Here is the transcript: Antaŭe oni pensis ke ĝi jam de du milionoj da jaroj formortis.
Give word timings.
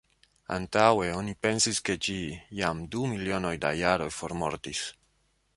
Antaŭe 0.53 1.09
oni 1.17 1.35
pensis 1.47 1.81
ke 1.89 1.97
ĝi 2.07 2.17
jam 2.63 2.81
de 2.85 2.89
du 2.97 3.05
milionoj 3.15 3.55
da 3.67 3.75
jaroj 3.85 4.11
formortis. 4.21 4.87